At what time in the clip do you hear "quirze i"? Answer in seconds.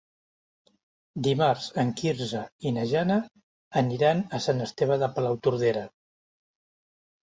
2.01-2.73